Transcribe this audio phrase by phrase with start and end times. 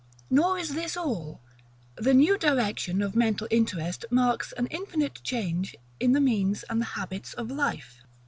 [0.31, 1.41] Nor is this all:
[1.95, 6.85] the new direction of mental interest marks an infinite change in the means and the
[6.97, 8.01] habits of life.